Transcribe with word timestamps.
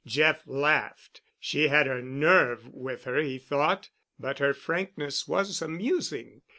Jeff 0.03 0.47
laughed. 0.47 1.21
She 1.39 1.67
had 1.67 1.85
her 1.85 2.01
nerve 2.01 2.67
with 2.69 3.03
her, 3.03 3.19
he 3.19 3.37
thought, 3.37 3.91
but 4.17 4.39
her 4.39 4.51
frankness 4.51 5.27
was 5.27 5.61
amusing. 5.61 6.41